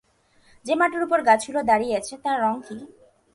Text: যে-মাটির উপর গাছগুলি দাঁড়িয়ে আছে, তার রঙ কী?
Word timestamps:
যে-মাটির 0.65 1.03
উপর 1.03 1.19
গাছগুলি 1.21 1.61
দাঁড়িয়ে 1.63 1.97
আছে, 1.97 2.13
তার 2.23 2.37
রঙ 2.41 2.55
কী? 2.61 2.75